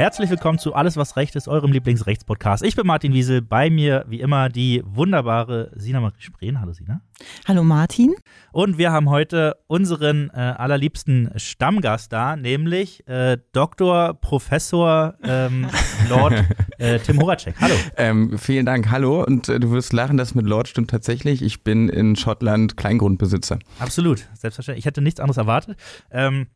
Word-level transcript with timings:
Herzlich 0.00 0.30
willkommen 0.30 0.58
zu 0.58 0.72
Alles, 0.72 0.96
was 0.96 1.16
Recht 1.16 1.36
ist, 1.36 1.46
eurem 1.46 1.72
Lieblingsrechtspodcast. 1.72 2.64
Ich 2.64 2.74
bin 2.74 2.86
Martin 2.86 3.12
Wiesel, 3.12 3.42
bei 3.42 3.68
mir 3.68 4.06
wie 4.08 4.20
immer 4.20 4.48
die 4.48 4.82
wunderbare 4.86 5.70
Sina 5.74 6.00
Marie 6.00 6.14
Spreen. 6.20 6.58
Hallo 6.58 6.72
Sina. 6.72 7.02
Hallo 7.46 7.64
Martin. 7.64 8.14
Und 8.50 8.78
wir 8.78 8.92
haben 8.92 9.10
heute 9.10 9.58
unseren 9.66 10.30
äh, 10.30 10.38
allerliebsten 10.38 11.32
Stammgast 11.36 12.14
da, 12.14 12.36
nämlich 12.36 13.06
äh, 13.08 13.36
Dr. 13.52 14.14
Professor 14.14 15.16
ähm, 15.22 15.68
Lord 16.08 16.46
äh, 16.78 16.98
Tim 17.00 17.20
Horacek. 17.20 17.56
Hallo. 17.60 17.74
Ähm, 17.98 18.38
vielen 18.38 18.64
Dank, 18.64 18.90
hallo. 18.90 19.22
Und 19.22 19.50
äh, 19.50 19.60
du 19.60 19.70
wirst 19.70 19.92
lachen, 19.92 20.16
das 20.16 20.34
mit 20.34 20.46
Lord 20.46 20.68
stimmt 20.68 20.88
tatsächlich. 20.88 21.42
Ich 21.42 21.62
bin 21.62 21.90
in 21.90 22.16
Schottland 22.16 22.78
Kleingrundbesitzer. 22.78 23.58
Absolut, 23.78 24.26
selbstverständlich. 24.32 24.78
Ich 24.78 24.86
hätte 24.86 25.02
nichts 25.02 25.20
anderes 25.20 25.36
erwartet. 25.36 25.76
Ähm, 26.10 26.46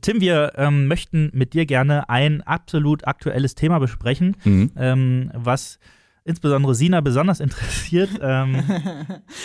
Tim, 0.00 0.20
wir 0.20 0.52
ähm, 0.56 0.86
möchten 0.86 1.30
mit 1.32 1.54
dir 1.54 1.64
gerne 1.66 2.08
ein 2.08 2.42
absolut 2.42 3.06
aktuelles 3.06 3.54
Thema 3.54 3.78
besprechen, 3.78 4.36
mhm. 4.44 4.70
ähm, 4.76 5.30
was 5.34 5.78
insbesondere 6.24 6.74
Sina 6.74 7.00
besonders 7.00 7.40
interessiert. 7.40 8.10
Ähm, 8.20 8.62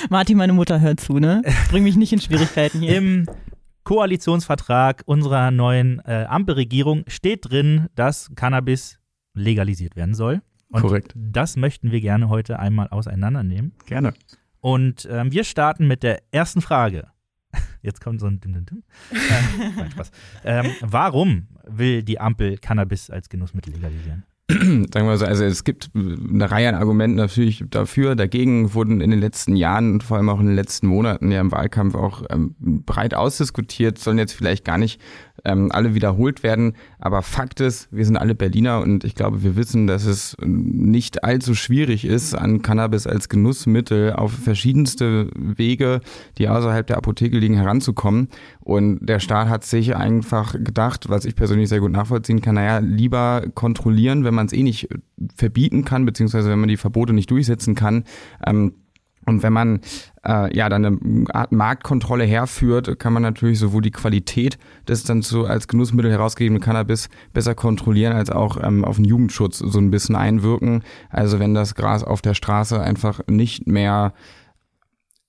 Martin, 0.09 0.37
meine 0.37 0.53
Mutter 0.53 0.81
hört 0.81 0.99
zu, 0.99 1.19
ne? 1.19 1.41
Bring 1.69 1.83
mich 1.83 1.95
nicht 1.95 2.11
in 2.11 2.19
Schwierigkeiten 2.19 2.79
hier. 2.79 2.97
Im 2.97 3.25
Koalitionsvertrag 3.83 5.03
unserer 5.05 5.51
neuen 5.51 5.99
äh, 6.05 6.25
Ampelregierung 6.27 7.03
steht 7.07 7.49
drin, 7.49 7.87
dass 7.95 8.31
Cannabis 8.35 8.99
legalisiert 9.33 9.95
werden 9.95 10.15
soll. 10.15 10.41
Und 10.69 10.81
Korrekt. 10.81 11.13
Das 11.15 11.55
möchten 11.55 11.91
wir 11.91 12.01
gerne 12.01 12.29
heute 12.29 12.59
einmal 12.59 12.87
auseinandernehmen. 12.89 13.73
Gerne. 13.85 14.13
Und 14.59 15.07
ähm, 15.11 15.31
wir 15.31 15.43
starten 15.43 15.87
mit 15.87 16.03
der 16.03 16.23
ersten 16.31 16.61
Frage. 16.61 17.12
Jetzt 17.83 17.99
kommt 18.01 18.21
so 18.21 18.27
ein 18.27 18.39
Dim 18.39 18.53
Dim 18.53 18.65
Dim. 18.65 18.83
Ähm, 19.11 19.91
Spaß. 19.91 20.11
Ähm, 20.45 20.71
warum 20.81 21.47
will 21.67 22.01
die 22.01 22.19
Ampel 22.19 22.57
Cannabis 22.57 23.09
als 23.09 23.29
Genussmittel 23.29 23.73
legalisieren? 23.73 24.23
Sagen 24.51 25.07
wir 25.07 25.17
so, 25.17 25.25
also 25.25 25.45
es 25.45 25.63
gibt 25.63 25.91
eine 25.95 26.51
Reihe 26.51 26.67
an 26.67 26.75
Argumenten 26.75 27.15
natürlich 27.15 27.63
dafür. 27.69 28.15
Dagegen 28.15 28.73
wurden 28.73 28.99
in 28.99 29.09
den 29.09 29.21
letzten 29.21 29.55
Jahren 29.55 29.93
und 29.93 30.03
vor 30.03 30.17
allem 30.17 30.27
auch 30.27 30.41
in 30.41 30.47
den 30.47 30.55
letzten 30.55 30.87
Monaten 30.87 31.31
ja 31.31 31.39
im 31.39 31.53
Wahlkampf 31.53 31.95
auch 31.95 32.23
ähm, 32.29 32.53
breit 32.59 33.13
ausdiskutiert, 33.13 33.99
sollen 33.99 34.17
jetzt 34.17 34.33
vielleicht 34.33 34.65
gar 34.65 34.77
nicht 34.77 34.99
ähm, 35.45 35.71
alle 35.71 35.95
wiederholt 35.95 36.43
werden. 36.43 36.73
Aber 36.99 37.21
Fakt 37.21 37.59
ist, 37.59 37.87
wir 37.91 38.05
sind 38.05 38.17
alle 38.17 38.35
Berliner 38.35 38.81
und 38.81 39.03
ich 39.03 39.15
glaube, 39.15 39.43
wir 39.43 39.55
wissen, 39.55 39.87
dass 39.87 40.05
es 40.05 40.35
nicht 40.41 41.23
allzu 41.23 41.55
schwierig 41.55 42.05
ist, 42.05 42.33
an 42.33 42.61
Cannabis 42.61 43.07
als 43.07 43.29
Genussmittel 43.29 44.13
auf 44.13 44.31
verschiedenste 44.31 45.29
Wege, 45.35 46.01
die 46.37 46.49
außerhalb 46.49 46.85
der 46.85 46.97
Apotheke 46.97 47.37
liegen, 47.37 47.55
heranzukommen. 47.55 48.29
Und 48.59 48.99
der 49.05 49.19
Staat 49.19 49.49
hat 49.49 49.63
sich 49.65 49.95
einfach 49.95 50.53
gedacht, 50.53 51.09
was 51.09 51.25
ich 51.25 51.35
persönlich 51.35 51.69
sehr 51.69 51.79
gut 51.79 51.91
nachvollziehen 51.91 52.41
kann, 52.41 52.55
naja, 52.55 52.79
lieber 52.79 53.43
kontrollieren, 53.53 54.23
wenn 54.23 54.32
man 54.33 54.45
es 54.47 54.53
eh 54.53 54.63
nicht 54.63 54.89
verbieten 55.35 55.85
kann, 55.85 56.05
beziehungsweise 56.05 56.49
wenn 56.49 56.59
man 56.59 56.69
die 56.69 56.77
Verbote 56.77 57.13
nicht 57.13 57.31
durchsetzen 57.31 57.75
kann, 57.75 58.03
ähm, 58.45 58.73
und 59.25 59.43
wenn 59.43 59.53
man 59.53 59.81
äh, 60.25 60.55
ja 60.55 60.69
dann 60.69 60.85
eine 60.85 61.25
Art 61.33 61.51
Marktkontrolle 61.51 62.25
herführt, 62.25 62.99
kann 62.99 63.13
man 63.13 63.23
natürlich 63.23 63.59
sowohl 63.59 63.81
die 63.81 63.91
Qualität 63.91 64.57
des 64.87 65.03
dann 65.03 65.21
so 65.21 65.45
als 65.45 65.67
Genussmittel 65.67 66.11
herausgegebenen 66.11 66.61
Cannabis 66.61 67.09
besser 67.33 67.55
kontrollieren, 67.55 68.13
als 68.13 68.29
auch 68.29 68.57
ähm, 68.61 68.83
auf 68.83 68.97
den 68.97 69.05
Jugendschutz 69.05 69.59
so 69.59 69.79
ein 69.79 69.91
bisschen 69.91 70.15
einwirken. 70.15 70.83
Also 71.09 71.39
wenn 71.39 71.53
das 71.53 71.75
Gras 71.75 72.03
auf 72.03 72.21
der 72.21 72.33
Straße 72.33 72.81
einfach 72.81 73.21
nicht 73.27 73.67
mehr 73.67 74.13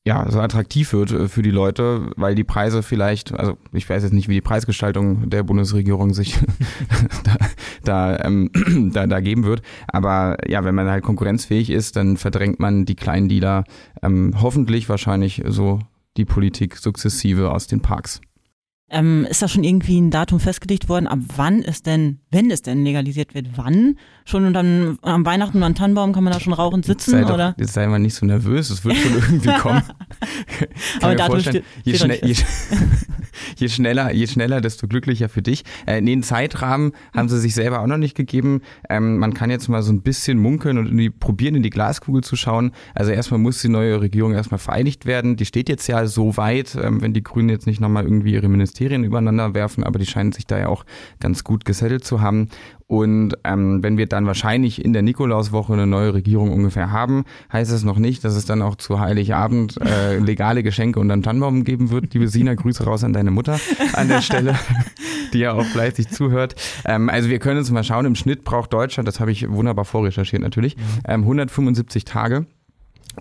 ja, 0.06 0.30
so 0.30 0.38
attraktiv 0.40 0.92
wird 0.92 1.12
äh, 1.12 1.28
für 1.28 1.42
die 1.42 1.50
Leute, 1.50 2.10
weil 2.16 2.34
die 2.34 2.44
Preise 2.44 2.82
vielleicht, 2.82 3.32
also 3.32 3.56
ich 3.72 3.88
weiß 3.88 4.02
jetzt 4.02 4.12
nicht, 4.12 4.28
wie 4.28 4.34
die 4.34 4.40
Preisgestaltung 4.42 5.30
der 5.30 5.42
Bundesregierung 5.42 6.12
sich 6.12 6.38
da, 7.24 7.36
da, 7.84 8.24
ähm, 8.24 8.50
da, 8.92 9.06
da 9.06 9.20
geben 9.20 9.44
wird, 9.44 9.62
aber 9.88 10.36
ja, 10.46 10.64
wenn 10.64 10.74
man 10.74 10.88
halt 10.88 11.04
konkurrenzfähig 11.04 11.70
ist, 11.70 11.96
dann 11.96 12.16
verdrängt 12.16 12.60
man 12.60 12.84
die 12.84 12.96
kleinen 12.96 13.28
Dealer 13.28 13.64
ähm, 14.02 14.34
hoffentlich 14.40 14.88
wahrscheinlich 14.88 15.42
so 15.46 15.80
die 16.16 16.24
Politik 16.24 16.76
sukzessive 16.76 17.50
aus 17.50 17.66
den 17.66 17.80
Parks. 17.80 18.20
Ähm, 18.90 19.26
ist 19.28 19.40
da 19.40 19.48
schon 19.48 19.64
irgendwie 19.64 19.98
ein 19.98 20.10
Datum 20.10 20.40
festgelegt 20.40 20.90
worden, 20.90 21.06
ab 21.06 21.18
wann 21.36 21.62
es 21.62 21.82
denn, 21.82 22.18
wenn 22.30 22.50
es 22.50 22.60
denn 22.60 22.84
legalisiert 22.84 23.34
wird, 23.34 23.56
wann? 23.56 23.98
Schon 24.26 24.44
und 24.44 24.52
dann 24.52 24.98
am 25.00 25.24
Weihnachten 25.24 25.56
und 25.56 25.62
an 25.62 25.74
Tannenbaum 25.74 26.12
kann 26.12 26.22
man 26.22 26.32
da 26.32 26.38
schon 26.38 26.52
rauchend 26.52 26.84
sitzen, 26.84 27.12
sei 27.12 27.24
oder? 27.24 27.52
Doch, 27.52 27.58
jetzt 27.58 27.72
sei 27.72 27.86
mal 27.86 27.98
nicht 27.98 28.14
so 28.14 28.26
nervös, 28.26 28.68
es 28.68 28.84
wird 28.84 28.96
schon 28.96 29.14
irgendwie 29.14 29.52
kommen. 29.58 29.82
Aber 31.00 31.14
Datum 31.14 31.40
steht, 31.40 31.64
je, 31.82 31.94
schnell, 31.94 32.20
je, 32.22 32.34
je, 33.56 33.68
schneller, 33.68 34.12
je 34.12 34.26
schneller, 34.26 34.60
desto 34.60 34.86
glücklicher 34.86 35.28
für 35.28 35.42
dich. 35.42 35.64
Äh, 35.86 36.02
den 36.02 36.22
Zeitrahmen 36.22 36.92
haben 37.14 37.28
sie 37.28 37.38
sich 37.40 37.54
selber 37.54 37.80
auch 37.80 37.86
noch 37.86 37.96
nicht 37.96 38.14
gegeben. 38.14 38.60
Ähm, 38.88 39.18
man 39.18 39.34
kann 39.34 39.50
jetzt 39.50 39.68
mal 39.68 39.82
so 39.82 39.92
ein 39.92 40.02
bisschen 40.02 40.38
munkeln 40.38 40.78
und 40.78 40.88
in 40.88 40.98
die, 40.98 41.10
probieren, 41.10 41.54
in 41.54 41.62
die 41.62 41.70
Glaskugel 41.70 42.22
zu 42.22 42.36
schauen. 42.36 42.72
Also 42.94 43.12
erstmal 43.12 43.40
muss 43.40 43.60
die 43.62 43.68
neue 43.68 44.00
Regierung 44.00 44.32
erstmal 44.32 44.58
vereinigt 44.58 45.06
werden. 45.06 45.36
Die 45.36 45.46
steht 45.46 45.68
jetzt 45.68 45.86
ja 45.86 46.06
so 46.06 46.36
weit, 46.36 46.76
ähm, 46.80 47.00
wenn 47.00 47.14
die 47.14 47.22
Grünen 47.22 47.48
jetzt 47.48 47.66
nicht 47.66 47.80
nochmal 47.80 48.04
irgendwie 48.04 48.32
ihre 48.32 48.48
Ministerien 48.74 49.04
übereinander 49.04 49.54
werfen, 49.54 49.84
aber 49.84 50.00
die 50.00 50.06
scheinen 50.06 50.32
sich 50.32 50.46
da 50.46 50.58
ja 50.58 50.66
auch 50.66 50.84
ganz 51.20 51.44
gut 51.44 51.64
gesettelt 51.64 52.04
zu 52.04 52.20
haben. 52.20 52.48
Und 52.88 53.34
ähm, 53.44 53.82
wenn 53.82 53.96
wir 53.96 54.06
dann 54.06 54.26
wahrscheinlich 54.26 54.84
in 54.84 54.92
der 54.92 55.02
Nikolauswoche 55.02 55.72
eine 55.72 55.86
neue 55.86 56.12
Regierung 56.12 56.52
ungefähr 56.52 56.90
haben, 56.90 57.24
heißt 57.52 57.70
es 57.70 57.84
noch 57.84 57.98
nicht, 57.98 58.24
dass 58.24 58.34
es 58.34 58.46
dann 58.46 58.62
auch 58.62 58.74
zu 58.74 58.98
Heiligabend 58.98 59.80
äh, 59.80 60.18
legale 60.18 60.62
Geschenke 60.62 60.98
und 60.98 61.10
einen 61.10 61.22
Tannenbaum 61.22 61.62
geben 61.62 61.90
wird. 61.90 62.12
Liebe 62.12 62.26
Sina, 62.26 62.54
Grüße 62.54 62.84
raus 62.84 63.04
an 63.04 63.12
deine 63.12 63.30
Mutter 63.30 63.60
an 63.92 64.08
der 64.08 64.22
Stelle, 64.22 64.56
die 65.32 65.38
ja 65.38 65.52
auch 65.52 65.64
fleißig 65.64 66.08
zuhört. 66.08 66.56
Ähm, 66.84 67.08
also 67.08 67.30
wir 67.30 67.38
können 67.38 67.58
uns 67.58 67.70
mal 67.70 67.84
schauen, 67.84 68.06
im 68.06 68.16
Schnitt 68.16 68.42
braucht 68.42 68.72
Deutschland, 68.72 69.06
das 69.06 69.20
habe 69.20 69.30
ich 69.30 69.48
wunderbar 69.48 69.84
vorrecherchiert 69.84 70.42
natürlich, 70.42 70.76
ähm, 71.06 71.22
175 71.22 72.04
Tage 72.04 72.46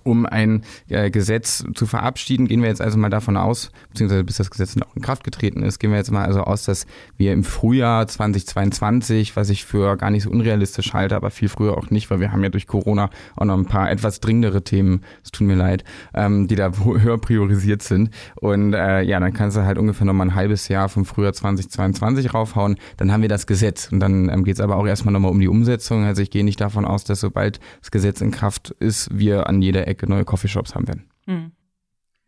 um 0.04 0.26
ein 0.26 0.64
äh, 0.90 1.12
Gesetz 1.12 1.64
zu 1.74 1.86
verabschieden, 1.86 2.48
gehen 2.48 2.62
wir 2.62 2.70
jetzt 2.70 2.81
also 2.81 2.98
mal 2.98 3.09
davon 3.09 3.38
aus, 3.38 3.72
beziehungsweise 3.90 4.24
bis 4.24 4.38
das 4.38 4.50
Gesetz 4.50 4.76
noch 4.76 4.96
in 4.96 5.02
Kraft 5.02 5.24
getreten 5.24 5.64
ist, 5.64 5.80
gehen 5.80 5.92
wir 5.92 5.98
jetzt 5.98 6.12
mal 6.12 6.26
also 6.26 6.42
aus, 6.42 6.64
dass 6.64 6.86
wir 7.18 7.34
im 7.34 7.44
Frühjahr 7.44 8.08
2022, 8.08 9.36
was 9.36 9.50
ich 9.50 9.66
für 9.66 9.98
gar 9.98 10.09
nicht 10.09 10.24
so 10.24 10.30
unrealistisch 10.30 10.94
halte, 10.94 11.16
aber 11.16 11.30
viel 11.30 11.50
früher 11.50 11.78
auch 11.78 11.90
nicht, 11.90 12.09
weil 12.09 12.20
wir 12.20 12.32
haben 12.32 12.44
ja 12.44 12.50
durch 12.50 12.68
Corona 12.68 13.09
auch 13.36 13.46
noch 13.46 13.58
ein 13.58 13.66
paar 13.66 13.90
etwas 13.92 14.20
dringendere 14.20 14.64
Themen, 14.64 15.02
es 15.24 15.32
tut 15.32 15.48
mir 15.48 15.56
leid, 15.56 15.84
ähm, 16.14 16.48
die 16.48 16.56
da 16.56 16.72
höher 16.72 17.18
priorisiert 17.18 17.84
sind. 17.84 18.09
Und 18.36 18.74
äh, 18.74 19.02
ja, 19.02 19.20
dann 19.20 19.34
kannst 19.34 19.58
du 19.58 19.64
halt 19.64 19.78
ungefähr 19.78 20.06
noch 20.06 20.14
mal 20.14 20.26
ein 20.26 20.36
halbes 20.36 20.68
Jahr 20.68 20.90
vom 20.90 21.06
Frühjahr 21.06 21.34
2022 21.34 22.34
raufhauen, 22.34 22.78
dann 22.98 23.12
haben 23.12 23.22
wir 23.22 23.30
das 23.30 23.48
Gesetz. 23.48 23.92
Und 23.92 24.00
dann 24.00 24.30
ähm, 24.30 24.44
geht 24.44 24.56
es 24.56 24.62
aber 24.62 24.78
auch 24.78 24.88
erstmal 24.88 25.14
nochmal 25.14 25.32
um 25.32 25.40
die 25.40 25.48
Umsetzung. 25.48 26.06
Also 26.06 26.22
ich 26.22 26.32
gehe 26.32 26.44
nicht 26.44 26.62
davon 26.62 26.86
aus, 26.86 27.03
dass 27.03 27.20
sobald 27.20 27.59
das 27.82 27.92
Gesetz 27.92 28.22
in 28.22 28.32
Kraft 28.32 28.72
ist, 28.80 29.09
wir 29.18 29.48
an 29.48 29.62
jeder 29.62 29.83
Ecke 29.88 30.08
neue 30.08 30.26
Coffeeshops 30.26 30.76
haben 30.76 30.88
werden. 30.88 31.10
Mhm. 31.26 31.52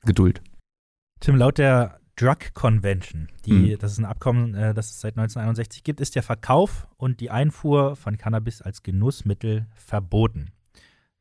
Geduld. 0.06 0.42
Tim, 1.20 1.36
laut 1.36 1.58
der 1.58 2.00
Drug 2.16 2.54
Convention, 2.54 3.28
die, 3.46 3.52
mhm. 3.52 3.78
das 3.80 3.94
ist 3.94 3.98
ein 3.98 4.06
Abkommen, 4.06 4.56
äh, 4.56 4.74
das 4.74 4.92
es 4.92 5.02
seit 5.02 5.18
1961 5.18 5.84
gibt, 5.84 6.00
ist 6.00 6.16
der 6.16 6.24
Verkauf 6.24 6.88
und 6.98 7.20
die 7.20 7.30
Einfuhr 7.30 7.96
von 7.96 8.18
Cannabis 8.18 8.62
als 8.62 8.84
Genussmittel 8.84 9.68
verboten. 9.74 10.52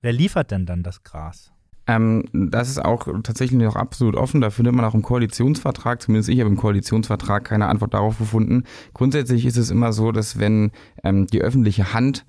Wer 0.02 0.12
liefert 0.12 0.50
denn 0.50 0.66
dann 0.66 0.82
das 0.82 1.02
Gras? 1.02 1.52
Ähm, 1.86 2.24
das 2.32 2.68
ist 2.68 2.82
auch 2.82 3.06
tatsächlich 3.22 3.60
noch 3.60 3.76
absolut 3.76 4.14
offen. 4.16 4.40
Da 4.40 4.50
findet 4.50 4.74
man 4.74 4.84
auch 4.84 4.94
im 4.94 5.02
Koalitionsvertrag, 5.02 6.00
zumindest 6.00 6.28
ich 6.28 6.40
habe 6.40 6.48
im 6.48 6.56
Koalitionsvertrag 6.56 7.44
keine 7.44 7.66
Antwort 7.66 7.94
darauf 7.94 8.18
gefunden. 8.18 8.64
Grundsätzlich 8.94 9.44
ist 9.44 9.56
es 9.56 9.70
immer 9.70 9.92
so, 9.92 10.12
dass 10.12 10.38
wenn 10.38 10.70
ähm, 11.02 11.26
die 11.26 11.42
öffentliche 11.42 11.92
Hand 11.92 12.24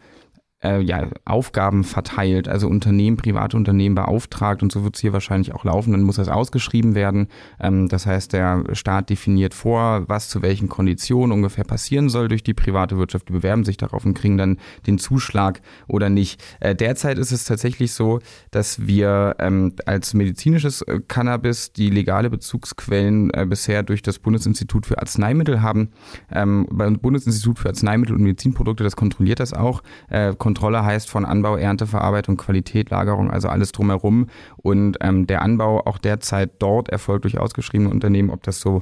äh, 0.66 0.82
ja, 0.82 1.08
Aufgaben 1.26 1.84
verteilt, 1.84 2.48
also 2.48 2.68
Unternehmen, 2.68 3.18
private 3.18 3.56
Unternehmen 3.56 3.96
beauftragt 3.96 4.64
und 4.64 4.72
so 4.72 4.84
wird 4.84 4.96
es 4.96 5.02
hier 5.02 5.14
wahrscheinlich 5.14 5.54
auch 5.54 5.64
laufen, 5.64 5.92
dann 5.92 6.02
muss 6.02 6.16
das 6.16 6.30
ausgeschrieben 6.30 6.96
werden. 6.96 7.28
Ähm, 7.60 7.88
das 7.88 8.06
heißt, 8.06 8.34
der 8.34 8.64
Staat 8.74 9.10
definiert 9.10 9.54
vor, 9.54 10.08
was 10.08 10.30
zu 10.30 10.42
welchen 10.42 10.68
Konditionen 10.68 11.32
ungefähr 11.32 11.64
passieren 11.64 12.10
soll 12.10 12.28
durch 12.28 12.44
die 12.44 12.54
private 12.54 12.98
Wirtschaft. 12.98 13.30
Die 13.30 13.34
bewerben 13.34 13.64
sich 13.64 13.78
darauf 13.78 14.06
und 14.06 14.16
kriegen 14.16 14.38
dann 14.38 14.58
den 14.88 14.98
Zuschlag 14.98 15.62
oder 15.88 16.10
nicht. 16.10 16.44
Äh, 16.60 16.76
derzeit 16.76 17.20
ist 17.20 17.32
es 17.32 17.46
tatsächlich 17.46 17.94
so, 17.94 18.20
dass 18.52 18.88
wir 18.88 19.36
ähm, 19.40 19.74
als 19.86 20.14
medizinisches 20.14 20.82
äh, 20.82 21.00
Cannabis 21.08 21.74
die 21.74 21.90
legale 21.90 22.30
Bezugsquellen 22.30 23.32
äh, 23.34 23.46
bisher 23.46 23.84
durch 23.84 24.02
das 24.02 24.20
Bundesinstitut 24.20 24.86
für 24.86 24.98
Arzneimittel 25.00 25.62
haben. 25.62 25.90
Ähm, 26.32 26.68
beim 26.72 26.98
Bundesinstitut 27.00 27.60
für 27.60 27.70
Arzneimittel 27.70 28.16
und 28.16 28.24
Medizinprodukte, 28.24 28.84
das 28.84 28.96
kontrolliert 28.96 29.40
das 29.40 29.54
auch, 29.54 29.84
äh, 30.10 30.34
Kontrolle 30.56 30.86
heißt 30.86 31.10
von 31.10 31.26
Anbau, 31.26 31.58
Ernte, 31.58 31.86
Verarbeitung, 31.86 32.38
Qualität, 32.38 32.90
Lagerung, 32.90 33.30
also 33.30 33.50
alles 33.50 33.74
drumherum. 33.74 34.28
Und 34.56 34.98
ähm, 35.02 35.28
der 35.28 35.42
Anbau 35.42 35.86
auch 35.86 35.98
derzeit 35.98 36.52
dort 36.60 36.88
erfolgt 36.88 37.26
durch 37.26 37.38
ausgeschriebene 37.38 37.90
Unternehmen, 37.90 38.30
ob 38.30 38.42
das 38.44 38.62
so 38.62 38.82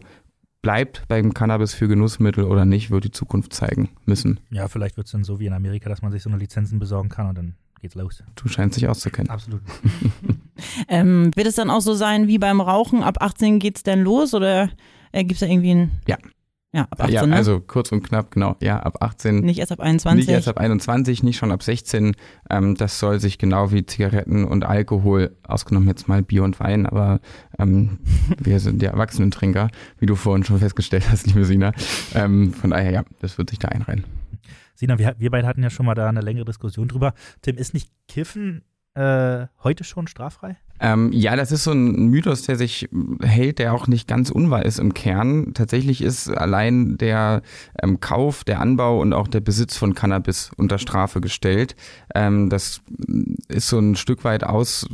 bleibt 0.62 1.08
beim 1.08 1.34
Cannabis 1.34 1.74
für 1.74 1.88
Genussmittel 1.88 2.44
oder 2.44 2.64
nicht, 2.64 2.92
wird 2.92 3.06
die 3.06 3.12
Zukunft 3.12 3.54
zeigen 3.54 3.90
müssen. 4.06 4.40
Ja, 4.52 4.68
vielleicht 4.68 4.98
wird 4.98 5.08
es 5.08 5.12
dann 5.12 5.24
so 5.24 5.40
wie 5.40 5.48
in 5.48 5.54
Amerika, 5.54 5.90
dass 5.90 6.04
man 6.04 6.12
sich 6.12 6.22
so 6.22 6.30
eine 6.30 6.38
Lizenzen 6.38 6.78
besorgen 6.78 7.10
kann 7.10 7.28
und 7.28 7.38
dann 7.40 7.56
geht's 7.82 7.96
los. 7.96 8.24
Du 8.36 8.48
scheinst 8.48 8.78
dich 8.78 8.88
auszukennen. 8.88 9.32
Absolut. 9.32 9.62
ähm, 10.88 11.32
wird 11.36 11.48
es 11.48 11.56
dann 11.56 11.72
auch 11.72 11.82
so 11.82 11.96
sein 11.96 12.28
wie 12.28 12.38
beim 12.38 12.62
Rauchen? 12.62 13.02
Ab 13.02 13.18
18 13.20 13.58
geht's 13.58 13.82
denn 13.82 14.04
los 14.04 14.36
oder 14.36 14.70
äh, 15.12 15.24
gibt 15.24 15.34
es 15.34 15.40
da 15.40 15.48
irgendwie 15.48 15.74
ein. 15.74 15.92
Ja. 16.08 16.18
Ja, 16.76 16.88
ab 16.90 17.02
18. 17.02 17.14
Ja, 17.14 17.26
ne? 17.28 17.36
also 17.36 17.60
kurz 17.60 17.92
und 17.92 18.02
knapp, 18.02 18.32
genau. 18.32 18.56
Ja, 18.60 18.80
ab 18.80 18.98
18. 19.00 19.42
nicht 19.42 19.60
erst 19.60 19.72
ab 19.72 19.80
21. 19.80 20.26
Nicht 20.26 20.34
erst 20.34 20.48
ab 20.48 20.58
21, 20.58 21.22
nicht 21.22 21.38
schon 21.38 21.52
ab 21.52 21.62
16. 21.62 22.16
Ähm, 22.50 22.76
das 22.76 22.98
soll 22.98 23.20
sich 23.20 23.38
genau 23.38 23.72
wie 23.72 23.86
Zigaretten 23.86 24.44
und 24.44 24.66
Alkohol, 24.66 25.38
ausgenommen 25.44 25.88
jetzt 25.88 26.08
mal 26.08 26.24
Bier 26.24 26.44
und 26.44 26.60
Wein, 26.60 26.88
aber 26.88 27.20
ähm, 27.60 28.00
wir 28.40 28.60
sind 28.60 28.82
ja 28.82 28.90
Erwachsenentrinker, 28.90 29.70
wie 30.00 30.08
du 30.08 30.16
vorhin 30.16 30.44
schon 30.44 30.58
festgestellt 30.58 31.12
hast, 31.12 31.28
liebe 31.28 31.46
Sina. 31.46 31.74
Ähm, 32.16 32.54
von 32.54 32.72
daher, 32.72 32.92
ja, 32.92 33.04
das 33.20 33.38
wird 33.38 33.52
sich 33.52 33.60
da 33.60 33.68
einreihen. 33.68 34.06
Sina, 34.74 34.98
wir, 34.98 35.16
wir 35.20 35.30
beide 35.30 35.46
hatten 35.46 35.62
ja 35.62 35.70
schon 35.70 35.86
mal 35.86 35.94
da 35.94 36.10
eine 36.10 36.22
längere 36.22 36.46
Diskussion 36.46 36.88
drüber. 36.88 37.14
Tim, 37.44 37.56
ist 37.56 37.76
nicht 37.76 37.92
Kiffen 38.08 38.64
äh, 38.96 39.48
heute 39.64 39.84
schon 39.84 40.08
straffrei? 40.08 40.58
Ähm, 40.80 41.12
ja, 41.14 41.36
das 41.36 41.52
ist 41.52 41.64
so 41.64 41.72
ein 41.72 42.08
Mythos, 42.10 42.42
der 42.42 42.58
sich 42.58 42.90
hält, 43.22 43.60
der 43.60 43.74
auch 43.74 43.88
nicht 43.88 44.08
ganz 44.08 44.30
unwahr 44.30 44.66
ist 44.66 44.80
im 44.80 44.94
Kern. 44.94 45.54
Tatsächlich 45.54 46.02
ist 46.02 46.30
allein 46.30 46.98
der 46.98 47.42
ähm, 47.82 48.02
Kauf, 48.02 48.44
der 48.44 48.60
Anbau 48.60 49.00
und 49.00 49.14
auch 49.14 49.28
der 49.28 49.40
Besitz 49.40 49.78
von 49.78 49.96
Cannabis 49.96 50.52
unter 50.58 50.78
Strafe 50.80 51.22
gestellt. 51.22 51.76
Ähm, 52.14 52.50
das 52.50 52.82
ist 53.48 53.70
so 53.70 53.80
ein 53.80 53.96
Stück 53.96 54.26
weit 54.26 54.44
Aus, 54.44 54.86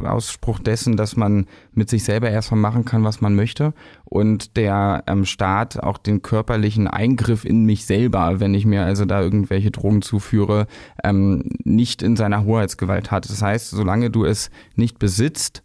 Ausspruch 0.00 0.58
dessen, 0.58 0.96
dass 0.96 1.16
man 1.16 1.46
mit 1.72 1.90
sich 1.90 2.04
selber 2.04 2.30
erstmal 2.30 2.60
machen 2.60 2.84
kann, 2.84 3.04
was 3.04 3.20
man 3.20 3.34
möchte 3.34 3.74
und 4.04 4.56
der 4.56 5.04
ähm, 5.06 5.24
Staat 5.24 5.82
auch 5.82 5.98
den 5.98 6.22
körperlichen 6.22 6.86
Eingriff 6.86 7.44
in 7.44 7.64
mich 7.64 7.86
selber, 7.86 8.40
wenn 8.40 8.54
ich 8.54 8.66
mir 8.66 8.84
also 8.84 9.04
da 9.04 9.20
irgendwelche 9.20 9.70
Drogen 9.70 10.02
zuführe, 10.02 10.66
ähm, 11.02 11.50
nicht 11.64 12.02
in 12.02 12.16
seiner 12.16 12.44
Hoheitsgewalt 12.44 13.10
hat. 13.10 13.28
Das 13.28 13.42
heißt, 13.42 13.70
solange 13.70 14.10
du 14.10 14.24
es 14.24 14.50
nicht 14.76 14.98
besitzt, 14.98 15.62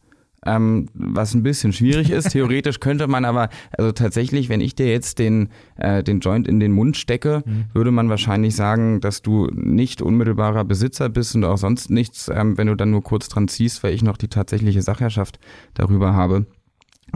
ähm, 0.48 0.88
was 0.94 1.34
ein 1.34 1.44
bisschen 1.44 1.74
schwierig 1.74 2.10
ist. 2.10 2.30
Theoretisch 2.32 2.80
könnte 2.80 3.08
man 3.08 3.26
aber, 3.26 3.50
also 3.78 3.92
tatsächlich, 3.92 4.50
wenn 4.50 4.62
ich 4.62 4.74
dir 4.76 4.88
jetzt 4.88 5.20
den, 5.20 5.50
äh, 5.76 6.02
den 6.04 6.22
Joint 6.22 6.48
in 6.48 6.60
den 6.60 6.72
Mund 6.72 6.98
stecke, 6.98 7.44
Mhm. 7.46 7.66
würde 7.74 7.92
man 7.92 8.10
wahrscheinlich 8.10 8.56
sagen, 8.56 9.02
dass 9.02 9.22
du 9.22 9.48
nicht 9.54 10.02
unmittelbarer 10.02 10.64
Besitzer 10.64 11.10
bist 11.10 11.36
und 11.36 11.44
auch 11.44 11.58
sonst 11.58 11.90
nichts, 11.90 12.30
ähm, 12.34 12.58
wenn 12.58 12.68
du 12.68 12.76
dann 12.76 12.90
nur 12.92 13.04
kurz 13.04 13.28
dran 13.30 13.48
ziehst, 13.48 13.84
weil 13.84 13.94
ich 13.94 14.02
noch 14.04 14.18
die 14.18 14.30
tatsächliche 14.30 14.82
Sachherrschaft 14.82 15.40
darüber 15.74 16.14
habe. 16.14 16.46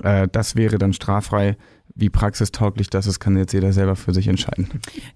Äh, 0.04 0.28
das 0.32 0.56
wäre 0.56 0.78
dann 0.78 0.94
straffrei. 0.94 1.58
Wie 1.96 2.10
praxistauglich 2.10 2.90
das 2.90 3.06
ist, 3.08 3.20
kann 3.20 3.36
jetzt 3.36 3.52
jeder 3.54 3.74
selber 3.74 3.96
für 3.96 4.14
sich 4.14 4.28
entscheiden. 4.28 4.70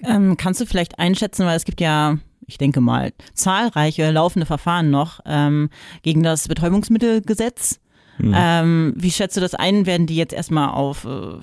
Ähm, 0.03 0.35
kannst 0.37 0.59
du 0.59 0.65
vielleicht 0.65 0.99
einschätzen, 0.99 1.45
weil 1.45 1.55
es 1.55 1.63
gibt 1.63 1.79
ja, 1.79 2.17
ich 2.47 2.57
denke 2.57 2.81
mal, 2.81 3.13
zahlreiche 3.33 4.11
laufende 4.11 4.45
Verfahren 4.45 4.89
noch 4.91 5.21
ähm, 5.25 5.69
gegen 6.03 6.21
das 6.21 6.47
Betäubungsmittelgesetz. 6.49 7.79
Mhm. 8.17 8.33
Ähm, 8.35 8.93
wie 8.95 9.11
schätzt 9.11 9.35
du 9.37 9.41
das 9.41 9.55
ein? 9.55 9.85
Werden 9.85 10.07
die 10.07 10.15
jetzt 10.15 10.33
erstmal 10.33 10.69
auf 10.69 11.05
äh, 11.05 11.37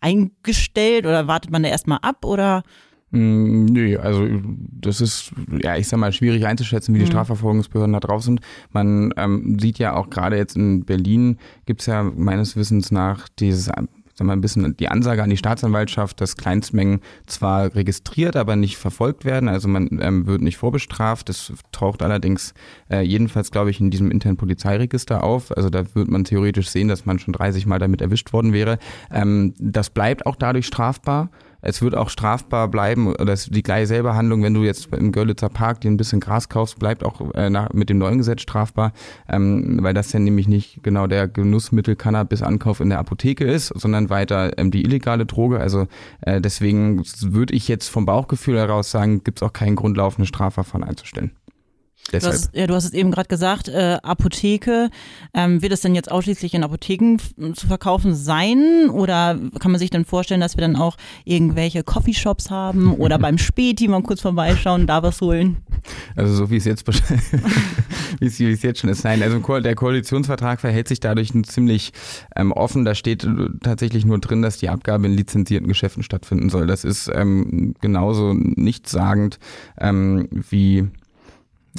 eingestellt 0.00 1.06
oder 1.06 1.26
wartet 1.26 1.50
man 1.50 1.62
da 1.62 1.68
erstmal 1.68 1.98
ab 2.02 2.24
oder? 2.24 2.62
Mm, 3.10 3.66
Nö, 3.66 3.98
also 3.98 4.26
das 4.72 5.00
ist, 5.00 5.32
ja, 5.62 5.76
ich 5.76 5.86
sag 5.88 5.98
mal, 5.98 6.12
schwierig 6.12 6.44
einzuschätzen, 6.46 6.94
wie 6.94 6.98
die 6.98 7.04
Mhm. 7.04 7.10
Strafverfolgungsbehörden 7.10 7.92
da 7.92 8.00
drauf 8.00 8.22
sind. 8.22 8.40
Man 8.72 9.12
ähm, 9.16 9.58
sieht 9.60 9.78
ja 9.78 9.94
auch 9.94 10.10
gerade 10.10 10.36
jetzt 10.36 10.56
in 10.56 10.84
Berlin 10.84 11.38
gibt's 11.66 11.86
ja 11.86 12.02
meines 12.02 12.56
Wissens 12.56 12.90
nach 12.90 13.28
dieses, 13.38 13.70
sag 14.16 14.26
mal, 14.26 14.32
ein 14.32 14.40
bisschen 14.40 14.76
die 14.78 14.88
Ansage 14.88 15.22
an 15.22 15.28
die 15.28 15.36
Staatsanwaltschaft, 15.36 16.20
dass 16.22 16.36
Kleinstmengen 16.36 17.00
zwar 17.26 17.74
registriert, 17.74 18.34
aber 18.34 18.56
nicht 18.56 18.78
verfolgt 18.78 19.26
werden. 19.26 19.48
Also 19.48 19.68
man 19.68 19.98
ähm, 20.00 20.26
wird 20.26 20.40
nicht 20.40 20.56
vorbestraft. 20.56 21.28
Das 21.28 21.52
taucht 21.70 22.02
allerdings 22.02 22.54
äh, 22.90 23.02
jedenfalls, 23.02 23.50
glaube 23.50 23.70
ich, 23.70 23.78
in 23.78 23.90
diesem 23.90 24.10
internen 24.10 24.38
Polizeiregister 24.38 25.22
auf. 25.22 25.54
Also 25.54 25.68
da 25.68 25.84
wird 25.94 26.08
man 26.08 26.24
theoretisch 26.24 26.70
sehen, 26.70 26.88
dass 26.88 27.04
man 27.04 27.18
schon 27.18 27.34
30 27.34 27.66
Mal 27.66 27.78
damit 27.78 28.00
erwischt 28.00 28.32
worden 28.32 28.54
wäre. 28.54 28.78
Ähm, 29.10 29.52
das 29.58 29.90
bleibt 29.90 30.24
auch 30.24 30.36
dadurch 30.36 30.66
strafbar. 30.66 31.30
Es 31.68 31.82
wird 31.82 31.96
auch 31.96 32.10
strafbar 32.10 32.68
bleiben, 32.68 33.08
oder 33.08 33.34
die 33.34 33.62
gleiche 33.64 33.88
selbe 33.88 34.14
Handlung, 34.14 34.40
wenn 34.44 34.54
du 34.54 34.62
jetzt 34.62 34.86
im 34.94 35.10
Görlitzer 35.10 35.48
Park 35.48 35.80
dir 35.80 35.90
ein 35.90 35.96
bisschen 35.96 36.20
Gras 36.20 36.48
kaufst, 36.48 36.78
bleibt 36.78 37.04
auch 37.04 37.34
äh, 37.34 37.50
nach, 37.50 37.72
mit 37.72 37.90
dem 37.90 37.98
neuen 37.98 38.18
Gesetz 38.18 38.42
strafbar, 38.42 38.92
ähm, 39.28 39.78
weil 39.82 39.92
das 39.92 40.12
ja 40.12 40.20
nämlich 40.20 40.46
nicht 40.46 40.84
genau 40.84 41.08
der 41.08 41.26
Genussmittel 41.26 41.96
Cannabis-Ankauf 41.96 42.78
in 42.78 42.90
der 42.90 43.00
Apotheke 43.00 43.44
ist, 43.44 43.72
sondern 43.74 44.10
weiter 44.10 44.56
ähm, 44.58 44.70
die 44.70 44.82
illegale 44.82 45.26
Droge. 45.26 45.58
Also 45.58 45.88
äh, 46.20 46.40
deswegen 46.40 47.02
würde 47.20 47.52
ich 47.52 47.66
jetzt 47.66 47.88
vom 47.88 48.06
Bauchgefühl 48.06 48.56
heraus 48.56 48.92
sagen, 48.92 49.24
gibt 49.24 49.38
es 49.38 49.42
auch 49.42 49.52
keinen 49.52 49.74
Grund, 49.74 49.96
laufende 49.96 50.28
Strafverfahren 50.28 50.84
einzustellen. 50.84 51.32
Du 52.06 52.12
Deshalb. 52.12 52.34
hast, 52.34 52.50
ja, 52.54 52.66
du 52.66 52.74
hast 52.74 52.84
es 52.84 52.92
eben 52.92 53.10
gerade 53.10 53.28
gesagt, 53.28 53.68
äh, 53.68 53.98
Apotheke. 54.02 54.90
Ähm, 55.34 55.60
wird 55.60 55.72
es 55.72 55.80
denn 55.80 55.94
jetzt 55.96 56.10
ausschließlich 56.10 56.54
in 56.54 56.62
Apotheken 56.62 57.16
zu 57.54 57.66
verkaufen 57.66 58.14
sein? 58.14 58.90
Oder 58.90 59.38
kann 59.58 59.72
man 59.72 59.80
sich 59.80 59.90
dann 59.90 60.04
vorstellen, 60.04 60.40
dass 60.40 60.56
wir 60.56 60.60
dann 60.60 60.76
auch 60.76 60.96
irgendwelche 61.24 61.82
Coffeeshops 61.82 62.50
haben 62.50 62.94
oder 62.98 63.18
beim 63.18 63.38
Späti 63.38 63.88
mal 63.88 64.02
kurz 64.02 64.20
vorbeischauen, 64.20 64.86
da 64.86 65.02
was 65.02 65.20
holen? 65.20 65.56
Also 66.14 66.32
so 66.34 66.50
wie 66.50 66.56
es 66.56 66.64
jetzt 66.64 66.86
wie 68.20 68.26
es, 68.26 68.38
wie 68.38 68.52
es 68.52 68.62
jetzt 68.62 68.80
schon 68.80 68.90
ist. 68.90 69.02
Nein, 69.02 69.22
also 69.22 69.40
der 69.60 69.74
Koalitionsvertrag 69.74 70.60
verhält 70.60 70.86
sich 70.86 71.00
dadurch 71.00 71.32
ziemlich 71.44 71.92
ähm, 72.36 72.52
offen. 72.52 72.84
Da 72.84 72.94
steht 72.94 73.24
äh, 73.24 73.48
tatsächlich 73.62 74.04
nur 74.04 74.20
drin, 74.20 74.42
dass 74.42 74.58
die 74.58 74.68
Abgabe 74.68 75.06
in 75.06 75.12
lizenzierten 75.12 75.66
Geschäften 75.66 76.04
stattfinden 76.04 76.50
soll. 76.50 76.68
Das 76.68 76.84
ist 76.84 77.10
ähm, 77.12 77.74
genauso 77.80 78.32
nichtssagend 78.32 79.40
ähm, 79.78 80.28
wie 80.30 80.88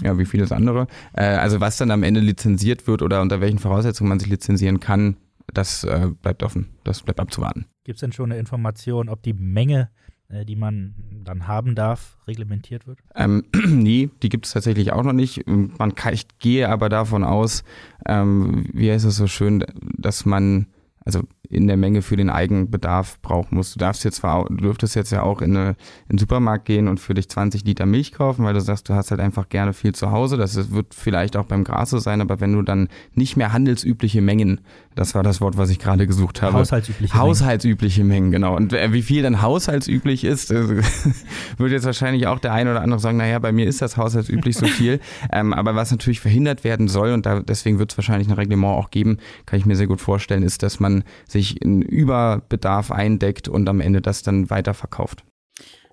ja, 0.04 0.18
wie 0.18 0.26
vieles 0.26 0.52
andere. 0.52 0.88
Äh, 1.14 1.24
also 1.24 1.60
was 1.60 1.78
dann 1.78 1.92
am 1.92 2.04
Ende 2.04 2.20
lizenziert 2.20 2.88
wird 2.88 3.02
oder 3.02 3.22
unter 3.22 3.42
welchen 3.42 3.60
Voraussetzungen 3.60 4.10
man 4.10 4.20
sich 4.20 4.30
lizenzieren 4.30 4.80
kann, 4.80 5.18
das 5.54 5.84
äh, 5.84 6.10
bleibt 6.22 6.44
offen. 6.44 6.70
Das 6.84 7.02
bleibt 7.02 7.20
abzuwarten. 7.20 7.66
Gibt 7.84 7.98
es 7.98 8.02
denn 8.02 8.12
schon 8.12 8.32
eine 8.32 8.40
Information, 8.40 9.10
ob 9.10 9.24
die 9.24 9.34
Menge, 9.34 9.90
äh, 10.30 10.46
die 10.46 10.56
man 10.56 10.96
dann 11.24 11.48
haben 11.48 11.76
darf, 11.76 12.18
reglementiert 12.28 12.88
wird? 12.88 13.00
Ähm, 13.16 13.44
nee, 13.68 14.10
die 14.22 14.30
gibt 14.30 14.46
es 14.46 14.54
tatsächlich 14.54 14.92
auch 14.92 15.04
noch 15.04 15.14
nicht. 15.14 15.48
Man 15.48 15.96
kann, 15.96 16.14
ich 16.14 16.28
gehe 16.40 16.70
aber 16.70 16.90
davon 16.90 17.24
aus, 17.24 17.64
ähm, 18.06 18.66
wie 18.74 18.92
heißt 18.92 19.06
es 19.06 19.16
so 19.16 19.28
schön, 19.28 19.64
dass 19.98 20.26
man 20.26 20.68
also 21.08 21.22
in 21.50 21.68
der 21.68 21.78
Menge 21.78 22.02
für 22.02 22.16
den 22.16 22.30
Eigenbedarf 22.30 23.22
brauchen 23.22 23.56
muss. 23.56 23.74
Du 23.74 23.80
darfst 23.80 24.04
jetzt 24.04 24.18
zwar, 24.18 24.46
du 24.46 24.56
dürftest 24.56 24.96
jetzt 24.96 25.12
ja 25.12 25.24
auch 25.24 25.42
in, 25.42 25.56
eine, 25.56 25.70
in 26.10 26.16
den 26.16 26.18
Supermarkt 26.18 26.66
gehen 26.66 26.88
und 26.88 27.00
für 27.00 27.14
dich 27.14 27.30
20 27.30 27.64
Liter 27.64 27.86
Milch 27.86 28.12
kaufen, 28.12 28.44
weil 28.46 28.54
du 28.54 28.62
sagst, 28.62 28.90
du 28.90 28.94
hast 28.94 29.12
halt 29.12 29.22
einfach 29.22 29.50
gerne 29.50 29.74
viel 29.74 29.94
zu 29.94 30.12
Hause. 30.12 30.38
Das 30.38 30.72
wird 30.72 30.94
vielleicht 30.94 31.38
auch 31.38 31.46
beim 31.46 31.64
Gras 31.64 31.90
so 31.90 32.00
sein, 32.00 32.22
aber 32.22 32.40
wenn 32.40 32.54
du 32.54 32.62
dann 32.62 32.90
nicht 33.14 33.38
mehr 33.38 33.54
handelsübliche 33.54 34.22
Mengen, 34.22 34.62
das 34.96 35.14
war 35.14 35.24
das 35.24 35.42
Wort, 35.42 35.58
was 35.58 35.70
ich 35.70 35.80
gerade 35.80 36.08
gesucht 36.08 36.42
habe. 36.42 36.54
Haushaltsübliche 36.54 37.14
Mengen. 37.14 37.28
Haushaltsübliche 37.28 38.04
Mengen, 38.04 38.32
genau. 38.32 38.56
Und 38.56 38.74
wie 38.74 39.04
viel 39.04 39.22
dann 39.22 39.42
haushaltsüblich 39.42 40.24
ist, 40.24 40.50
würde 41.58 41.76
jetzt 41.76 41.86
wahrscheinlich 41.86 42.26
auch 42.28 42.40
der 42.40 42.52
eine 42.54 42.72
oder 42.72 42.82
andere 42.82 43.00
sagen, 43.00 43.18
naja, 43.18 43.38
bei 43.38 43.52
mir 43.52 43.68
ist 43.68 43.82
das 43.82 43.96
haushaltsüblich 43.96 44.58
so 44.58 44.66
viel. 44.66 45.00
ähm, 45.32 45.54
aber 45.54 45.76
was 45.76 45.92
natürlich 45.92 46.20
verhindert 46.20 46.64
werden 46.64 46.88
soll, 46.88 47.12
und 47.12 47.26
da, 47.26 47.42
deswegen 47.42 47.78
wird 47.78 47.92
es 47.92 47.98
wahrscheinlich 47.98 48.28
ein 48.28 48.34
Reglement 48.34 48.74
auch 48.74 48.90
geben, 48.90 49.18
kann 49.46 49.60
ich 49.60 49.68
mir 49.68 49.76
sehr 49.76 49.88
gut 49.88 50.02
vorstellen, 50.02 50.42
ist, 50.42 50.64
dass 50.64 50.80
man 50.80 51.04
sich 51.28 51.37
in 51.40 51.82
Überbedarf 51.82 52.92
eindeckt 52.92 53.48
und 53.48 53.68
am 53.70 53.82
Ende 53.82 54.02
das 54.02 54.24
dann 54.24 54.50
weiterverkauft. 54.50 55.24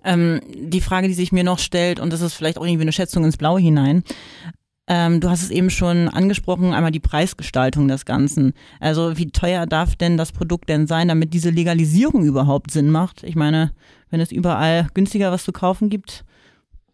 Ähm, 0.05 0.41
die 0.55 0.81
Frage, 0.81 1.09
die 1.09 1.15
sich 1.15 1.33
mir 1.33 1.45
noch 1.45 1.59
stellt, 1.59 1.99
und 1.99 2.13
das 2.13 2.21
ist 2.21 2.35
vielleicht 2.35 2.59
auch 2.59 2.67
irgendwie 2.67 2.83
eine 2.83 2.93
Schätzung 2.93 3.25
ins 3.25 3.39
Blaue 3.39 3.61
hinein. 3.61 4.05
Ähm, 4.87 5.21
du 5.21 5.31
hast 5.31 5.43
es 5.43 5.51
eben 5.51 5.71
schon 5.71 6.09
angesprochen, 6.09 6.75
einmal 6.75 6.91
die 6.91 7.01
Preisgestaltung 7.01 7.89
des 7.89 8.05
Ganzen. 8.05 8.53
Also 8.81 9.17
wie 9.17 9.31
teuer 9.31 9.67
darf 9.67 9.97
denn 9.97 10.19
das 10.19 10.33
Produkt 10.33 10.69
denn 10.69 10.87
sein, 10.87 11.09
damit 11.09 11.33
diese 11.33 11.49
Legalisierung 11.49 12.25
überhaupt 12.25 12.71
Sinn 12.71 12.91
macht? 12.91 13.23
Ich 13.23 13.35
meine, 13.35 13.73
wenn 14.11 14.21
es 14.21 14.31
überall 14.31 14.89
günstiger 14.93 15.33
was 15.33 15.45
zu 15.45 15.53
kaufen 15.53 15.89
gibt. 15.89 16.25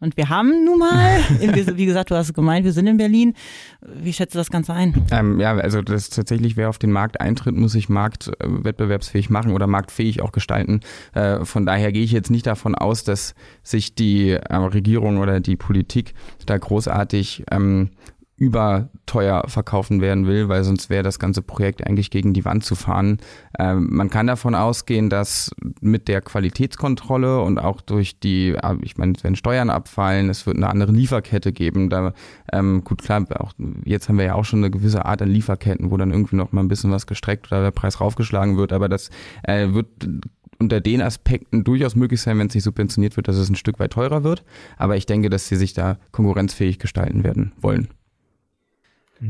Und 0.00 0.16
wir 0.16 0.30
haben 0.30 0.64
nun 0.64 0.78
mal, 0.78 1.20
wie 1.76 1.86
gesagt, 1.86 2.10
du 2.10 2.16
hast 2.16 2.28
es 2.28 2.34
gemeint, 2.34 2.64
wir 2.64 2.72
sind 2.72 2.86
in 2.86 2.96
Berlin. 2.96 3.34
Wie 3.82 4.12
schätzt 4.12 4.34
du 4.34 4.38
das 4.38 4.50
Ganze 4.50 4.72
ein? 4.72 4.94
Ähm, 5.10 5.38
ja, 5.38 5.54
also 5.56 5.82
das 5.82 6.08
tatsächlich, 6.08 6.56
wer 6.56 6.70
auf 6.70 6.78
den 6.78 6.90
Markt 6.90 7.20
eintritt, 7.20 7.54
muss 7.54 7.72
sich 7.72 7.88
marktwettbewerbsfähig 7.88 9.28
machen 9.28 9.52
oder 9.52 9.66
marktfähig 9.66 10.22
auch 10.22 10.32
gestalten. 10.32 10.80
Äh, 11.12 11.44
von 11.44 11.66
daher 11.66 11.92
gehe 11.92 12.02
ich 12.02 12.12
jetzt 12.12 12.30
nicht 12.30 12.46
davon 12.46 12.74
aus, 12.74 13.04
dass 13.04 13.34
sich 13.62 13.94
die 13.94 14.30
äh, 14.30 14.54
Regierung 14.54 15.18
oder 15.18 15.40
die 15.40 15.56
Politik 15.56 16.14
da 16.46 16.56
großartig 16.56 17.44
ähm, 17.50 17.90
überteuer 18.40 19.44
verkaufen 19.48 20.00
werden 20.00 20.26
will, 20.26 20.48
weil 20.48 20.64
sonst 20.64 20.88
wäre 20.88 21.02
das 21.02 21.18
ganze 21.18 21.42
Projekt 21.42 21.86
eigentlich 21.86 22.10
gegen 22.10 22.32
die 22.32 22.46
Wand 22.46 22.64
zu 22.64 22.74
fahren. 22.74 23.18
Ähm, 23.58 23.88
man 23.90 24.08
kann 24.08 24.26
davon 24.26 24.54
ausgehen, 24.54 25.10
dass 25.10 25.54
mit 25.82 26.08
der 26.08 26.22
Qualitätskontrolle 26.22 27.42
und 27.42 27.58
auch 27.58 27.82
durch 27.82 28.18
die, 28.18 28.56
ah, 28.58 28.78
ich 28.80 28.96
meine, 28.96 29.12
es 29.14 29.22
werden 29.22 29.36
Steuern 29.36 29.68
abfallen, 29.68 30.30
es 30.30 30.46
wird 30.46 30.56
eine 30.56 30.70
andere 30.70 30.90
Lieferkette 30.90 31.52
geben. 31.52 31.90
Da, 31.90 32.14
ähm, 32.50 32.82
gut, 32.82 33.02
klar, 33.02 33.26
auch, 33.38 33.52
jetzt 33.84 34.08
haben 34.08 34.16
wir 34.16 34.24
ja 34.24 34.34
auch 34.34 34.46
schon 34.46 34.60
eine 34.60 34.70
gewisse 34.70 35.04
Art 35.04 35.20
an 35.20 35.28
Lieferketten, 35.28 35.90
wo 35.90 35.98
dann 35.98 36.10
irgendwie 36.10 36.36
noch 36.36 36.52
mal 36.52 36.62
ein 36.62 36.68
bisschen 36.68 36.90
was 36.90 37.06
gestreckt 37.06 37.52
oder 37.52 37.60
der 37.60 37.72
Preis 37.72 38.00
raufgeschlagen 38.00 38.56
wird, 38.56 38.72
aber 38.72 38.88
das 38.88 39.10
äh, 39.42 39.74
wird 39.74 39.88
unter 40.58 40.80
den 40.80 41.02
Aspekten 41.02 41.62
durchaus 41.62 41.94
möglich 41.94 42.22
sein, 42.22 42.38
wenn 42.38 42.46
es 42.46 42.54
nicht 42.54 42.64
subventioniert 42.64 43.16
wird, 43.18 43.28
dass 43.28 43.36
es 43.36 43.50
ein 43.50 43.56
Stück 43.56 43.78
weit 43.78 43.92
teurer 43.92 44.24
wird. 44.24 44.44
Aber 44.78 44.96
ich 44.96 45.04
denke, 45.04 45.28
dass 45.28 45.46
sie 45.46 45.56
sich 45.56 45.74
da 45.74 45.98
konkurrenzfähig 46.12 46.78
gestalten 46.78 47.22
werden 47.22 47.52
wollen. 47.60 47.88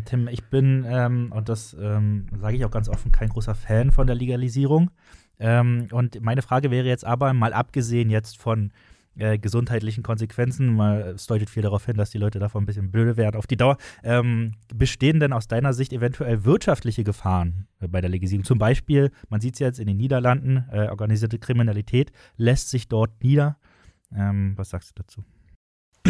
Tim, 0.05 0.29
ich 0.29 0.45
bin, 0.45 0.85
ähm, 0.89 1.33
und 1.33 1.49
das 1.49 1.77
ähm, 1.81 2.27
sage 2.41 2.57
ich 2.57 2.65
auch 2.65 2.71
ganz 2.71 2.89
offen, 2.89 3.13
kein 3.13 3.29
großer 3.29 3.55
Fan 3.55 3.91
von 3.91 4.07
der 4.07 4.17
Legalisierung. 4.17 4.91
Ähm, 5.39 5.89
und 5.91 6.21
meine 6.23 6.43
Frage 6.43 6.71
wäre 6.71 6.87
jetzt 6.87 7.05
aber, 7.05 7.33
mal 7.33 7.53
abgesehen 7.53 8.11
jetzt 8.11 8.39
von 8.39 8.73
äh, 9.17 9.39
gesundheitlichen 9.39 10.03
Konsequenzen, 10.03 10.75
mal, 10.75 11.01
es 11.17 11.27
deutet 11.27 11.51
viel 11.51 11.63
darauf 11.63 11.85
hin, 11.85 11.97
dass 11.97 12.11
die 12.11 12.19
Leute 12.19 12.39
davon 12.39 12.63
ein 12.63 12.67
bisschen 12.67 12.93
blöde 12.93 13.17
werden 13.17 13.37
auf 13.37 13.47
die 13.47 13.57
Dauer, 13.57 13.77
ähm, 14.05 14.53
bestehen 14.73 15.19
denn 15.19 15.33
aus 15.33 15.49
deiner 15.49 15.73
Sicht 15.73 15.93
eventuell 15.93 16.45
wirtschaftliche 16.45 17.03
Gefahren 17.03 17.67
bei 17.81 18.01
der 18.01 18.11
Legalisierung? 18.11 18.45
Zum 18.45 18.59
Beispiel, 18.59 19.11
man 19.29 19.41
sieht 19.41 19.55
es 19.55 19.61
jetzt 19.61 19.81
in 19.81 19.89
den 19.89 19.97
Niederlanden, 19.97 20.65
äh, 20.71 20.89
organisierte 20.89 21.39
Kriminalität 21.39 22.13
lässt 22.37 22.71
sich 22.71 22.89
dort 22.89 23.23
nieder. 23.23 23.57
Ähm, 24.15 24.53
was 24.57 24.71
sagst 24.71 24.91
du 24.91 25.03
dazu? 25.03 25.25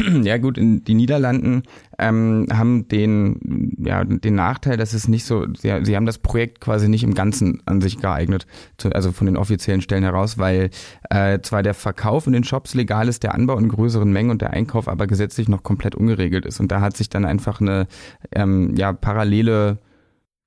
Ja 0.23 0.39
gut, 0.39 0.59
in 0.59 0.85
die 0.85 0.95
Niederlanden 0.95 1.63
ähm, 1.99 2.47
haben 2.53 2.89
den, 2.89 3.77
ja, 3.85 4.05
den 4.05 4.35
Nachteil, 4.35 4.77
dass 4.77 4.93
es 4.93 5.09
nicht 5.09 5.25
so, 5.25 5.47
sie, 5.55 5.73
sie 5.83 5.97
haben 5.97 6.07
das 6.07 6.19
Projekt 6.19 6.61
quasi 6.61 6.89
nicht 6.89 7.03
im 7.03 7.15
Ganzen 7.15 7.63
an 7.67 7.81
sich 7.81 7.99
geeignet, 7.99 8.47
zu, 8.79 8.91
also 8.91 9.13
von 9.13 9.27
den 9.27 9.37
offiziellen 9.37 9.81
Stellen 9.81 10.05
heraus, 10.05 10.39
weil 10.39 10.71
äh, 11.11 11.41
zwar 11.41 11.63
der 11.63 11.75
Verkauf 11.75 12.27
in 12.27 12.33
den 12.33 12.45
Shops 12.45 12.75
legal 12.75 13.09
ist, 13.09 13.23
der 13.23 13.35
Anbau 13.35 13.59
in 13.59 13.69
größeren 13.69 14.11
Mengen 14.11 14.31
und 14.31 14.43
der 14.43 14.53
Einkauf 14.53 14.89
aber 14.89 15.07
gesetzlich 15.07 15.49
noch 15.49 15.63
komplett 15.63 15.95
ungeregelt 15.95 16.47
ist. 16.47 16.61
Und 16.61 16.71
da 16.73 16.81
hat 16.81 16.97
sich 16.97 17.09
dann 17.09 17.25
einfach 17.25 17.61
eine 17.61 17.87
ähm, 18.33 18.75
ja, 18.77 18.93
parallele 18.93 19.79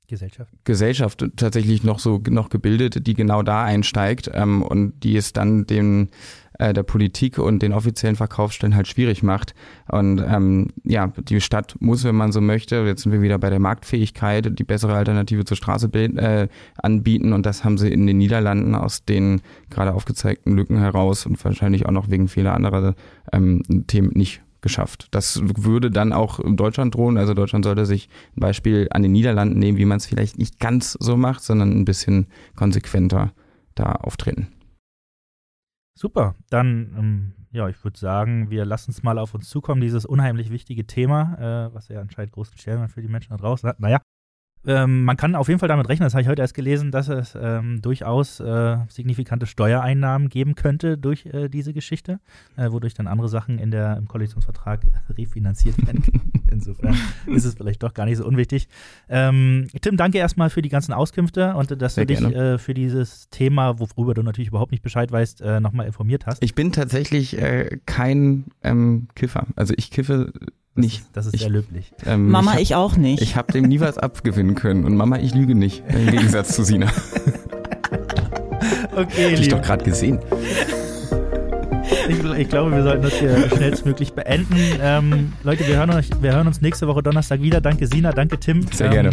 Gesellschaft. 0.08 0.54
Gesellschaft 0.64 1.26
tatsächlich 1.38 1.84
noch 1.84 1.98
so 1.98 2.22
noch 2.30 2.50
gebildet, 2.50 3.08
die 3.08 3.14
genau 3.14 3.42
da 3.42 3.64
einsteigt 3.64 4.30
ähm, 4.34 4.62
und 4.62 5.04
die 5.04 5.16
es 5.16 5.34
dann 5.34 5.66
den 5.66 6.10
äh, 6.60 6.74
der 6.74 6.84
Politik 6.84 7.38
und 7.38 7.62
den 7.62 7.74
offiziellen 7.74 8.16
Verkaufsstellen 8.16 8.76
halt 8.76 8.88
schwierig 8.88 9.24
macht. 9.24 9.54
Und 9.90 10.20
ähm, 10.20 10.68
ja, 10.84 11.12
die 11.18 11.42
Stadt 11.42 11.76
muss, 11.80 12.04
wenn 12.04 12.16
man 12.16 12.32
so 12.32 12.42
möchte, 12.42 12.78
jetzt 12.86 13.04
sind 13.04 13.12
wir 13.12 13.22
wieder 13.22 13.38
bei 13.38 13.50
der 13.50 13.60
Marktfähigkeit, 13.60 14.58
die 14.58 14.64
bessere 14.64 14.96
Alternative 14.96 15.46
zur 15.46 15.58
Straße 15.58 15.88
äh, 15.94 16.48
anbieten. 16.78 17.34
Und 17.34 17.46
das 17.46 17.64
haben 17.64 17.78
sie 17.78 17.90
in 17.90 18.08
den 18.08 18.18
Niederlanden 18.18 18.76
aus 18.76 19.06
den 19.06 19.42
gerade 19.70 19.94
aufgezeigten 19.94 20.56
Lücken 20.56 20.78
heraus 20.78 21.26
und 21.26 21.44
wahrscheinlich 21.44 21.86
auch 21.86 21.92
noch 21.92 22.10
wegen 22.10 22.28
vieler 22.28 22.54
anderer 22.54 22.96
ähm, 23.32 23.64
Themen 23.88 24.12
nicht 24.14 24.42
geschafft. 24.64 25.10
Das 25.12 25.42
würde 25.44 25.92
dann 25.92 26.14
auch 26.14 26.40
in 26.40 26.58
Deutschland 26.58 26.96
drohen. 26.96 27.18
Also 27.18 27.36
Deutschland 27.36 27.66
sollte 27.66 27.86
sich 27.86 28.10
ein 28.36 28.40
Beispiel 28.40 28.88
an 28.90 29.04
den 29.04 29.12
Niederlanden 29.12 29.60
nehmen, 29.60 29.78
wie 29.78 29.86
man 29.86 29.98
es 29.98 30.08
vielleicht 30.08 30.40
nicht 30.40 30.60
ganz 30.60 30.98
so 31.00 31.18
macht, 31.18 31.44
sondern 31.44 31.72
ein 31.72 31.86
bisschen 31.86 32.28
konsequenter 32.56 33.34
da 33.76 33.92
auftreten. 33.92 34.48
Super, 35.96 36.36
dann, 36.50 36.96
ähm, 36.98 37.34
ja, 37.52 37.70
ich 37.70 37.84
würde 37.84 38.00
sagen, 38.00 38.50
wir 38.50 38.66
lassen 38.66 38.92
es 38.92 39.04
mal 39.04 39.20
auf 39.20 39.34
uns 39.36 39.48
zukommen, 39.48 39.80
dieses 39.80 40.06
unheimlich 40.06 40.50
wichtige 40.50 40.88
Thema, 40.88 41.68
äh, 41.70 41.74
was 41.74 41.88
ja 41.88 42.02
anscheinend 42.02 42.34
großen 42.34 42.58
Stellenwert 42.58 42.92
für 42.92 43.02
die 43.02 43.08
Menschen 43.08 43.30
da 43.30 43.38
draußen 43.38 43.70
hat. 43.70 43.80
Naja, 43.80 44.00
ähm, 44.66 45.04
man 45.04 45.18
kann 45.18 45.36
auf 45.36 45.50
jeden 45.50 45.60
Fall 45.60 45.70
damit 45.70 45.90
rechnen, 45.90 46.06
das 46.06 46.14
habe 46.14 46.22
ich 46.22 46.28
heute 46.28 46.42
erst 46.42 46.54
gelesen, 46.54 46.92
dass 46.92 47.10
es 47.10 47.38
ähm, 47.40 47.82
durchaus 47.82 48.40
äh, 48.40 48.78
signifikante 48.88 49.46
Steuereinnahmen 49.46 50.30
geben 50.30 50.56
könnte 50.56 50.98
durch 50.98 51.26
äh, 51.26 51.50
diese 51.50 51.74
Geschichte, 51.74 52.20
äh, 52.56 52.72
wodurch 52.72 52.94
dann 52.94 53.08
andere 53.08 53.28
Sachen 53.28 53.60
in 53.60 53.72
der, 53.72 53.98
im 53.98 54.08
Koalitionsvertrag 54.08 54.86
refinanziert 55.10 55.86
werden. 55.86 56.04
Insofern 56.54 56.96
ist 57.28 57.46
es 57.46 57.56
vielleicht 57.56 57.84
doch 57.84 57.94
gar 57.94 58.06
nicht 58.06 58.18
so 58.18 58.26
unwichtig. 58.26 58.68
Ähm, 59.10 59.68
Tim, 59.82 59.98
danke 59.98 60.18
erstmal 60.18 60.50
für 60.50 60.62
die 60.62 60.70
ganzen 60.70 60.94
Auskünfte 60.94 61.56
und 61.56 61.82
dass 61.82 61.96
Sehr 61.96 62.06
du 62.06 62.14
dich 62.14 62.24
äh, 62.24 62.58
für 62.58 62.74
dieses 62.74 63.30
Thema, 63.30 63.80
worüber 63.80 64.14
du 64.14 64.24
natürlich 64.24 64.50
überhaupt 64.50 64.72
nicht 64.72 64.84
Bescheid 64.84 65.12
weißt, 65.12 65.42
äh, 65.42 65.60
nochmal 65.60 65.88
informiert 65.88 66.26
hast. 66.26 66.44
Ich 66.44 66.56
bin 66.56 66.72
tatsächlich 66.72 67.38
äh, 67.38 67.80
kein 67.86 68.46
ähm, 68.64 69.08
Kiffer. 69.16 69.48
Also 69.56 69.74
ich 69.76 69.92
kiffe 69.92 70.32
nicht. 70.76 71.04
Das 71.14 71.26
ist, 71.26 71.34
das 71.34 71.36
ist 71.36 71.40
sehr 71.42 71.50
löblich. 71.50 71.92
Ähm, 72.06 72.30
Mama, 72.30 72.52
ich, 72.52 72.56
hab, 72.56 72.62
ich, 72.62 72.76
auch 72.76 72.98
nicht. 72.98 73.22
Ich 73.22 73.36
habe 73.36 73.52
dem 73.52 73.66
nie 73.66 73.80
was 73.80 73.98
abgewinnen 73.98 74.56
können. 74.56 74.86
Und 74.86 74.96
Mama, 74.96 75.20
ich 75.20 75.34
lüge 75.34 75.56
nicht. 75.56 75.84
Im 75.88 76.08
Gegensatz 76.12 76.56
zu 76.56 76.64
Sina. 76.64 76.88
okay, 78.96 79.34
Hab 79.34 79.40
ich 79.40 79.48
doch 79.50 79.62
gerade 79.62 79.84
gesehen. 79.84 80.20
Ich, 82.08 82.40
ich, 82.40 82.50
glaube, 82.50 82.72
wir 82.72 82.84
sollten 82.84 83.04
das 83.04 83.14
hier 83.14 83.50
schnellstmöglich 83.50 84.14
beenden. 84.14 84.58
Ähm, 84.82 85.34
Leute, 85.44 85.68
wir 85.68 85.78
hören, 85.78 85.92
euch, 85.92 86.10
wir 86.22 86.34
hören 86.34 86.48
uns 86.48 86.62
nächste 86.62 86.88
Woche 86.88 87.04
Donnerstag 87.04 87.42
wieder. 87.42 87.62
Danke 87.62 87.88
Sina, 87.88 88.12
danke 88.12 88.40
Tim. 88.40 88.66
Sehr 88.72 88.88
ähm, 88.88 88.92
gerne. 88.92 89.10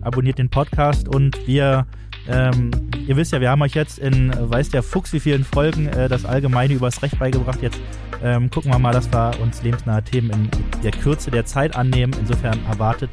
Abonniert 0.00 0.38
den 0.38 0.48
Podcast 0.48 1.08
und 1.08 1.46
wir 1.46 1.86
ähm, 2.26 2.70
ihr 3.06 3.16
wisst 3.16 3.32
ja, 3.32 3.40
wir 3.40 3.50
haben 3.50 3.60
euch 3.62 3.74
jetzt 3.74 3.98
in 3.98 4.32
weiß 4.34 4.70
der 4.70 4.82
Fuchs 4.82 5.12
wie 5.12 5.20
vielen 5.20 5.44
Folgen 5.44 5.88
äh, 5.88 6.08
das 6.08 6.24
Allgemeine 6.24 6.74
übers 6.74 7.02
Recht 7.02 7.18
beigebracht. 7.18 7.60
Jetzt 7.60 7.80
ähm, 8.22 8.50
gucken 8.50 8.72
wir 8.72 8.78
mal, 8.78 8.92
dass 8.92 9.12
wir 9.12 9.32
uns 9.42 9.62
lebensnahe 9.62 10.02
Themen 10.02 10.30
in 10.30 10.50
der 10.82 10.92
Kürze 10.92 11.30
der 11.30 11.44
Zeit 11.44 11.76
annehmen. 11.76 12.14
Insofern 12.18 12.58
erwartet 12.66 13.10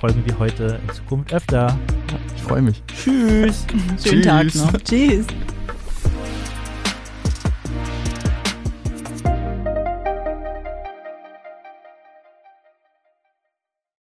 Folgen 0.00 0.22
wie 0.26 0.32
heute 0.38 0.78
in 0.86 0.94
Zukunft 0.94 1.32
öfter. 1.32 1.78
Ich 2.36 2.42
freue 2.42 2.62
mich. 2.62 2.82
Tschüss. 2.86 3.66
Schönen 4.02 4.22
Tag 4.22 4.54
noch. 4.54 4.72
Tschüss. 4.82 5.26